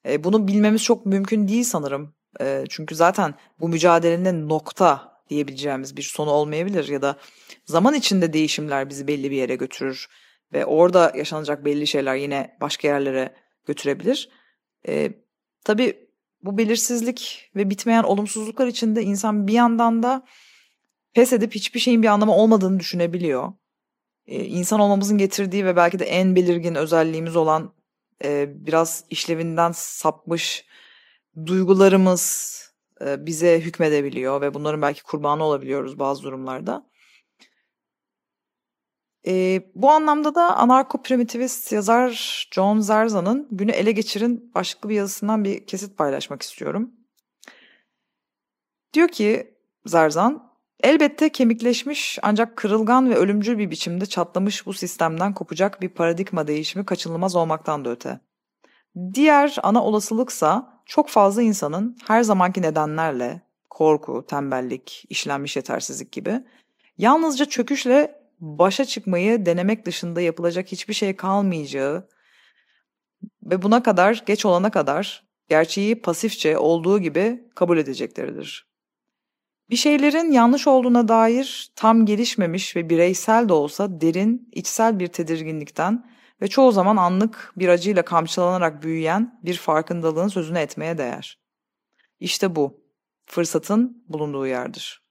E, 0.05 0.23
bunu 0.23 0.47
bilmemiz 0.47 0.83
çok 0.83 1.05
mümkün 1.05 1.47
değil 1.47 1.63
sanırım. 1.63 2.13
E, 2.41 2.63
çünkü 2.69 2.95
zaten 2.95 3.33
bu 3.59 3.69
mücadelenin 3.69 4.49
nokta 4.49 5.13
diyebileceğimiz 5.29 5.97
bir 5.97 6.01
sonu 6.01 6.29
olmayabilir 6.29 6.87
ya 6.87 7.01
da 7.01 7.15
zaman 7.65 7.93
içinde 7.93 8.33
değişimler 8.33 8.89
bizi 8.89 9.07
belli 9.07 9.31
bir 9.31 9.35
yere 9.35 9.55
götürür 9.55 10.07
ve 10.53 10.65
orada 10.65 11.11
yaşanacak 11.15 11.65
belli 11.65 11.87
şeyler 11.87 12.15
yine 12.15 12.57
başka 12.61 12.87
yerlere 12.87 13.33
götürebilir. 13.65 14.29
E, 14.87 15.11
tabii 15.65 16.09
bu 16.43 16.57
belirsizlik 16.57 17.51
ve 17.55 17.69
bitmeyen 17.69 18.03
olumsuzluklar 18.03 18.67
içinde 18.67 19.03
insan 19.03 19.47
bir 19.47 19.53
yandan 19.53 20.03
da 20.03 20.25
pes 21.13 21.33
edip 21.33 21.55
hiçbir 21.55 21.79
şeyin 21.79 22.03
bir 22.03 22.07
anlamı 22.07 22.35
olmadığını 22.35 22.79
düşünebiliyor. 22.79 23.53
E, 24.27 24.45
insan 24.45 24.79
olmamızın 24.79 25.17
getirdiği 25.17 25.65
ve 25.65 25.75
belki 25.75 25.99
de 25.99 26.05
en 26.05 26.35
belirgin 26.35 26.75
özelliğimiz 26.75 27.35
olan 27.35 27.73
e, 28.23 28.65
biraz 28.65 29.05
işlevinden 29.09 29.71
sapmış 29.71 30.65
duygularımız 31.45 32.53
e, 33.05 33.25
bize 33.25 33.59
hükmedebiliyor 33.59 34.41
ve 34.41 34.53
bunların 34.53 34.81
belki 34.81 35.03
kurbanı 35.03 35.43
olabiliyoruz 35.43 35.99
bazı 35.99 36.23
durumlarda. 36.23 36.92
E, 39.27 39.61
bu 39.75 39.91
anlamda 39.91 40.35
da 40.35 40.57
anarko-primitivist 40.57 41.75
yazar 41.75 42.47
John 42.51 42.79
Zerzan'ın 42.79 43.47
Günü 43.51 43.71
Ele 43.71 43.91
Geçirin 43.91 44.51
başlıklı 44.55 44.89
bir 44.89 44.95
yazısından 44.95 45.43
bir 45.43 45.67
kesit 45.67 45.97
paylaşmak 45.97 46.41
istiyorum. 46.41 46.91
Diyor 48.93 49.07
ki 49.07 49.57
Zerzan, 49.85 50.51
elbette 50.83 51.29
kemikleşmiş 51.29 52.19
ancak 52.21 52.57
kırılgan 52.57 53.09
ve 53.09 53.15
ölümcül 53.15 53.57
bir 53.57 53.71
biçimde 53.71 54.05
çatlamış 54.05 54.65
bu 54.65 54.73
sistemden 54.73 55.33
kopacak 55.33 55.81
bir 55.81 55.89
paradigma 55.89 56.47
değişimi 56.47 56.85
kaçınılmaz 56.85 57.35
olmaktan 57.35 57.85
da 57.85 57.89
öte. 57.89 58.19
Diğer 59.13 59.57
ana 59.63 59.83
olasılıksa 59.83 60.81
çok 60.85 61.09
fazla 61.09 61.41
insanın 61.41 61.97
her 62.07 62.23
zamanki 62.23 62.61
nedenlerle, 62.61 63.41
korku, 63.69 64.25
tembellik, 64.27 65.05
işlenmiş 65.09 65.55
yetersizlik 65.55 66.11
gibi 66.11 66.43
yalnızca 66.97 67.45
çöküşle 67.45 68.22
başa 68.43 68.85
çıkmayı 68.85 69.45
denemek 69.45 69.85
dışında 69.85 70.21
yapılacak 70.21 70.71
hiçbir 70.71 70.93
şey 70.93 71.15
kalmayacağı 71.15 72.07
ve 73.43 73.61
buna 73.61 73.83
kadar 73.83 74.23
geç 74.25 74.45
olana 74.45 74.71
kadar 74.71 75.23
gerçeği 75.49 76.01
pasifçe 76.01 76.57
olduğu 76.57 76.99
gibi 76.99 77.43
kabul 77.55 77.77
edecekleridir. 77.77 78.67
Bir 79.69 79.75
şeylerin 79.75 80.31
yanlış 80.31 80.67
olduğuna 80.67 81.07
dair 81.07 81.71
tam 81.75 82.05
gelişmemiş 82.05 82.75
ve 82.75 82.89
bireysel 82.89 83.49
de 83.49 83.53
olsa 83.53 84.01
derin, 84.01 84.49
içsel 84.51 84.99
bir 84.99 85.07
tedirginlikten 85.07 86.09
ve 86.41 86.47
çoğu 86.47 86.71
zaman 86.71 86.97
anlık 86.97 87.53
bir 87.57 87.67
acıyla 87.67 88.05
kamçılanarak 88.05 88.83
büyüyen 88.83 89.39
bir 89.43 89.57
farkındalığın 89.57 90.27
sözünü 90.27 90.59
etmeye 90.59 90.97
değer. 90.97 91.39
İşte 92.19 92.55
bu, 92.55 92.83
fırsatın 93.25 94.03
bulunduğu 94.07 94.47
yerdir. 94.47 95.02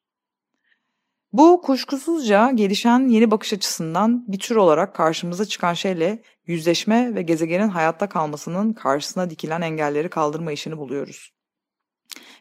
Bu 1.33 1.61
kuşkusuzca 1.63 2.51
gelişen 2.51 3.09
yeni 3.09 3.31
bakış 3.31 3.53
açısından 3.53 4.25
bir 4.29 4.39
tür 4.39 4.57
olarak 4.57 4.95
karşımıza 4.95 5.45
çıkan 5.45 5.75
şeyle 5.75 6.23
yüzleşme 6.47 7.15
ve 7.15 7.23
gezegenin 7.23 7.69
hayatta 7.69 8.09
kalmasının 8.09 8.73
karşısına 8.73 9.31
dikilen 9.31 9.61
engelleri 9.61 10.11
kaldırma 10.11 10.53
işini 10.53 10.79
buluyoruz. 10.79 11.33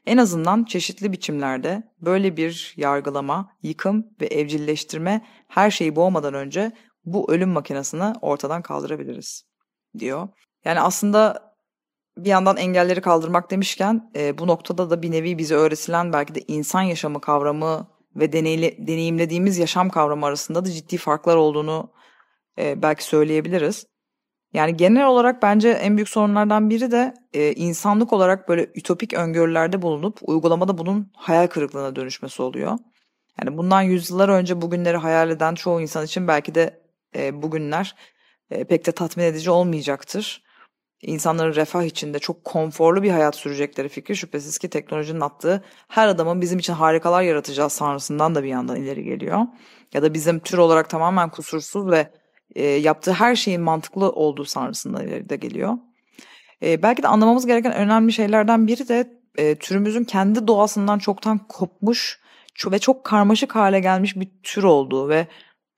En 0.05 0.17
azından 0.17 0.63
çeşitli 0.63 1.11
biçimlerde 1.11 1.83
böyle 2.01 2.37
bir 2.37 2.73
yargılama, 2.77 3.53
yıkım 3.63 4.07
ve 4.21 4.25
evcilleştirme 4.25 5.25
her 5.47 5.71
şeyi 5.71 5.95
boğmadan 5.95 6.33
önce 6.33 6.71
bu 7.05 7.31
ölüm 7.31 7.49
makinesini 7.49 8.13
ortadan 8.21 8.61
kaldırabiliriz 8.61 9.43
diyor. 9.99 10.29
Yani 10.65 10.79
aslında 10.79 11.51
bir 12.17 12.29
yandan 12.29 12.57
engelleri 12.57 13.01
kaldırmak 13.01 13.51
demişken 13.51 14.11
e, 14.15 14.37
bu 14.37 14.47
noktada 14.47 14.89
da 14.89 15.01
bir 15.01 15.11
nevi 15.11 15.37
bize 15.37 15.55
öğretilen 15.55 16.13
belki 16.13 16.35
de 16.35 16.41
insan 16.47 16.81
yaşamı 16.81 17.21
kavramı 17.21 17.87
ve 18.15 18.33
deneyli, 18.33 18.87
deneyimlediğimiz 18.87 19.57
yaşam 19.57 19.89
kavramı 19.89 20.25
arasında 20.25 20.65
da 20.65 20.71
ciddi 20.71 20.97
farklar 20.97 21.35
olduğunu 21.35 21.91
e, 22.59 22.81
belki 22.81 23.03
söyleyebiliriz. 23.03 23.85
Yani 24.53 24.77
genel 24.77 25.05
olarak 25.05 25.41
bence 25.41 25.69
en 25.69 25.97
büyük 25.97 26.09
sorunlardan 26.09 26.69
biri 26.69 26.91
de 26.91 27.13
e, 27.33 27.53
insanlık 27.53 28.13
olarak 28.13 28.49
böyle 28.49 28.67
ütopik 28.75 29.13
öngörülerde 29.13 29.81
bulunup 29.81 30.19
uygulamada 30.21 30.77
bunun 30.77 31.11
hayal 31.15 31.47
kırıklığına 31.47 31.95
dönüşmesi 31.95 32.41
oluyor. 32.41 32.77
Yani 33.41 33.57
bundan 33.57 33.81
yüzyıllar 33.81 34.29
önce 34.29 34.61
bugünleri 34.61 34.97
hayal 34.97 35.29
eden 35.29 35.55
çoğu 35.55 35.81
insan 35.81 36.05
için 36.05 36.27
belki 36.27 36.55
de 36.55 36.81
e, 37.15 37.41
bugünler 37.41 37.95
e, 38.49 38.63
pek 38.63 38.85
de 38.85 38.91
tatmin 38.91 39.23
edici 39.23 39.51
olmayacaktır 39.51 40.43
insanların 41.01 41.55
refah 41.55 41.83
içinde 41.83 42.19
çok 42.19 42.45
konforlu 42.45 43.03
bir 43.03 43.11
hayat 43.11 43.35
sürecekleri 43.35 43.89
fikri 43.89 44.15
şüphesiz 44.15 44.57
ki 44.57 44.69
teknolojinin 44.69 45.21
attığı 45.21 45.63
her 45.87 46.07
adamın 46.07 46.41
bizim 46.41 46.59
için 46.59 46.73
harikalar 46.73 47.21
yaratacağız 47.21 47.73
sanrısından 47.73 48.35
da 48.35 48.43
bir 48.43 48.49
yandan 48.49 48.75
ileri 48.75 49.03
geliyor. 49.03 49.39
Ya 49.93 50.01
da 50.01 50.13
bizim 50.13 50.39
tür 50.39 50.57
olarak 50.57 50.89
tamamen 50.89 51.29
kusursuz 51.29 51.91
ve 51.91 52.11
e, 52.55 52.65
yaptığı 52.65 53.11
her 53.11 53.35
şeyin 53.35 53.61
mantıklı 53.61 54.11
olduğu 54.11 54.45
sanrısından 54.45 55.07
ileri 55.07 55.29
de 55.29 55.35
geliyor. 55.35 55.77
E, 56.63 56.83
belki 56.83 57.03
de 57.03 57.07
anlamamız 57.07 57.45
gereken 57.45 57.73
önemli 57.73 58.13
şeylerden 58.13 58.67
biri 58.67 58.87
de 58.87 59.21
e, 59.37 59.55
türümüzün 59.55 60.03
kendi 60.03 60.47
doğasından 60.47 60.99
çoktan 60.99 61.37
kopmuş 61.47 62.21
ve 62.71 62.79
çok 62.79 63.03
karmaşık 63.03 63.55
hale 63.55 63.79
gelmiş 63.79 64.15
bir 64.15 64.27
tür 64.43 64.63
olduğu 64.63 65.09
ve 65.09 65.27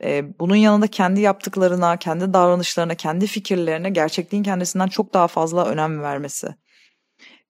e, 0.04 0.40
bunun 0.40 0.56
yanında 0.56 0.88
kendi 0.88 1.22
yaptıklarına, 1.22 1.98
kendi 1.98 2.34
davranışlarına, 2.34 2.96
kendi 2.96 3.28
fikirlerine 3.28 3.90
gerçekliğin 3.90 4.44
kendisinden 4.44 4.88
çok 4.88 5.14
daha 5.14 5.28
fazla 5.28 5.66
önem 5.66 6.02
vermesi. 6.02 6.56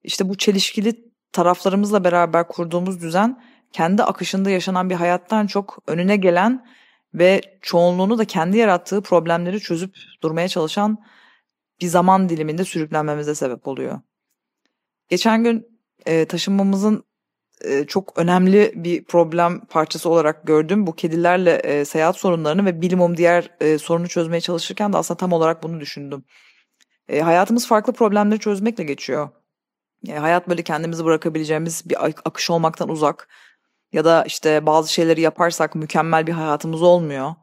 İşte 0.03 0.29
bu 0.29 0.37
çelişkili 0.37 1.13
taraflarımızla 1.31 2.03
beraber 2.03 2.47
kurduğumuz 2.47 3.01
düzen 3.01 3.43
kendi 3.71 4.03
akışında 4.03 4.49
yaşanan 4.49 4.89
bir 4.89 4.95
hayattan 4.95 5.47
çok 5.47 5.79
önüne 5.87 6.15
gelen 6.15 6.65
ve 7.13 7.41
çoğunluğunu 7.61 8.17
da 8.17 8.25
kendi 8.25 8.57
yarattığı 8.57 9.01
problemleri 9.01 9.59
çözüp 9.59 9.95
durmaya 10.23 10.47
çalışan 10.47 10.97
bir 11.81 11.87
zaman 11.87 12.29
diliminde 12.29 12.65
sürüklenmemize 12.65 13.35
sebep 13.35 13.67
oluyor. 13.67 14.01
Geçen 15.09 15.43
gün 15.43 15.79
e, 16.05 16.25
taşınmamızın 16.25 17.03
e, 17.63 17.85
çok 17.87 18.17
önemli 18.17 18.71
bir 18.75 19.03
problem 19.03 19.59
parçası 19.59 20.09
olarak 20.09 20.47
gördüm. 20.47 20.87
Bu 20.87 20.95
kedilerle 20.95 21.55
e, 21.55 21.85
seyahat 21.85 22.17
sorunlarını 22.17 22.65
ve 22.65 22.81
bilimum 22.81 23.17
diğer 23.17 23.49
e, 23.61 23.77
sorunu 23.77 24.07
çözmeye 24.07 24.41
çalışırken 24.41 24.93
de 24.93 24.97
aslında 24.97 25.17
tam 25.17 25.33
olarak 25.33 25.63
bunu 25.63 25.79
düşündüm. 25.79 26.23
Hayatımız 27.21 27.67
farklı 27.67 27.93
problemleri 27.93 28.39
çözmekle 28.39 28.83
geçiyor. 28.83 29.29
Hayat 30.17 30.49
böyle 30.49 30.63
kendimizi 30.63 31.05
bırakabileceğimiz 31.05 31.89
bir 31.89 31.97
akış 32.05 32.49
olmaktan 32.49 32.89
uzak. 32.89 33.27
Ya 33.93 34.05
da 34.05 34.23
işte 34.27 34.65
bazı 34.65 34.93
şeyleri 34.93 35.21
yaparsak 35.21 35.75
mükemmel 35.75 36.27
bir 36.27 36.31
hayatımız 36.31 36.81
olmuyor. 36.81 37.35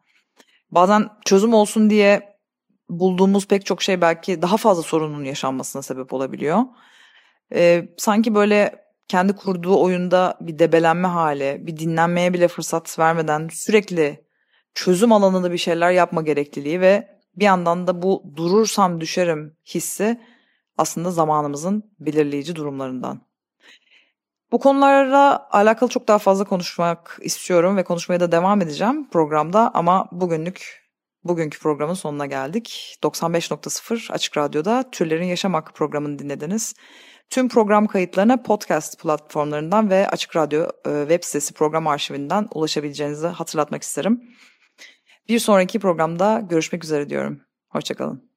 Bazen 0.71 1.09
çözüm 1.25 1.55
olsun 1.55 1.91
diye 1.91 2.37
bulduğumuz 2.89 3.49
pek 3.49 3.67
çok 3.67 3.83
şey 3.83 4.01
belki 4.01 4.43
daha 4.43 4.57
fazla 4.57 4.83
sorunun 4.83 5.25
yaşanmasına 5.25 5.83
sebep 5.83 6.13
olabiliyor. 6.13 6.63
E, 7.55 7.89
sanki 7.99 8.35
böyle 8.35 8.85
kendi 9.11 9.33
kurduğu 9.33 9.83
oyunda 9.83 10.39
bir 10.41 10.59
debelenme 10.59 11.09
hali, 11.09 11.59
bir 11.67 11.77
dinlenmeye 11.77 12.33
bile 12.33 12.49
fırsat 12.49 12.99
vermeden 12.99 13.49
sürekli 13.53 14.25
çözüm 14.75 15.13
alanında 15.13 15.53
bir 15.53 15.59
şeyler 15.59 15.91
yapma 15.91 16.23
gerekliliği 16.23 16.81
ve 16.81 17.21
bir 17.37 17.45
yandan 17.45 17.87
da 17.87 18.03
bu 18.03 18.23
durursam 18.37 19.01
düşerim 19.01 19.57
hissi 19.67 20.21
aslında 20.79 21.11
zamanımızın 21.11 21.93
belirleyici 22.01 22.57
durumlarından. 22.57 23.21
Bu 24.53 24.59
konulara 24.59 25.49
alakalı 25.51 25.91
çok 25.91 26.09
daha 26.09 26.19
fazla 26.19 26.45
konuşmak 26.45 27.19
istiyorum 27.23 27.77
ve 27.77 27.85
konuşmaya 27.85 28.21
da 28.21 28.33
devam 28.33 28.63
edeceğim 28.63 29.09
programda 29.11 29.71
ama 29.75 30.09
bugünlük 30.13 30.91
bugünkü 31.25 31.59
programın 31.59 31.95
sonuna 31.95 32.27
geldik. 32.27 32.97
95.0 33.03 34.13
Açık 34.13 34.37
Radyo'da 34.37 34.91
Türlerin 34.93 35.27
Yaşam 35.27 35.65
programını 35.65 36.19
dinlediniz. 36.19 36.75
Tüm 37.31 37.49
program 37.49 37.87
kayıtlarına 37.87 38.43
podcast 38.43 39.03
platformlarından 39.03 39.91
ve 39.91 40.09
Açık 40.09 40.37
Radyo 40.37 40.63
e, 40.63 41.01
web 41.01 41.25
sitesi 41.25 41.55
program 41.55 41.87
arşivinden 41.87 42.49
ulaşabileceğinizi 42.55 43.27
hatırlatmak 43.27 43.83
isterim. 43.83 44.23
Bir 45.29 45.39
sonraki 45.39 45.79
programda 45.79 46.41
görüşmek 46.51 46.85
üzere 46.85 47.11
diyorum. 47.11 47.41
Hoşçakalın. 47.69 48.30